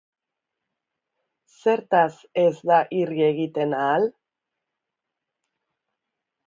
[1.59, 2.15] Zertaz
[2.47, 4.09] ez da irri egiten ahal?